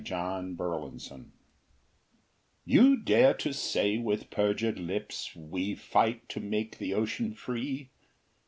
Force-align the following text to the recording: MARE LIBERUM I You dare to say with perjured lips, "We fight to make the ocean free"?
MARE 0.09 0.41
LIBERUM 0.41 0.99
I 1.11 1.19
You 2.65 2.97
dare 2.97 3.35
to 3.35 3.53
say 3.53 3.99
with 3.99 4.31
perjured 4.31 4.79
lips, 4.79 5.35
"We 5.35 5.75
fight 5.75 6.27
to 6.29 6.39
make 6.39 6.79
the 6.79 6.91
ocean 6.95 7.35
free"? 7.35 7.91